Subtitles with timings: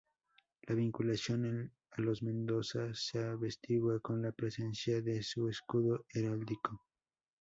[0.65, 6.81] La vinculación a los Mendoza se atestigua con la presencia de su escudo heráldico.